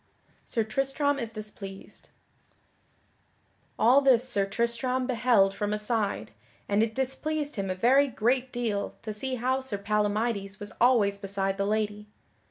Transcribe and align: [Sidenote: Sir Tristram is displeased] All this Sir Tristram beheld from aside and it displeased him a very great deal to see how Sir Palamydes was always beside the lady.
[Sidenote: 0.47 0.47
Sir 0.47 0.63
Tristram 0.63 1.19
is 1.19 1.31
displeased] 1.31 2.09
All 3.77 4.01
this 4.01 4.27
Sir 4.27 4.47
Tristram 4.47 5.05
beheld 5.05 5.53
from 5.53 5.73
aside 5.73 6.31
and 6.67 6.81
it 6.81 6.95
displeased 6.95 7.55
him 7.55 7.69
a 7.69 7.75
very 7.75 8.07
great 8.07 8.51
deal 8.51 8.95
to 9.03 9.13
see 9.13 9.35
how 9.35 9.59
Sir 9.61 9.77
Palamydes 9.77 10.59
was 10.59 10.73
always 10.81 11.19
beside 11.19 11.57
the 11.59 11.67
lady. 11.67 12.07